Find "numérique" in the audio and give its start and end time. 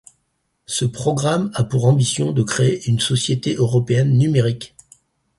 4.17-4.75